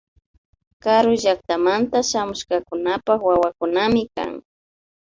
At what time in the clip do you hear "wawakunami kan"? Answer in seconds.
3.27-4.31